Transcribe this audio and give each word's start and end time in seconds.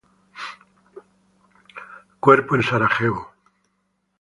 Cuerpo 2.19 2.55
en 2.55 2.63
Sarajevo. 2.63 3.31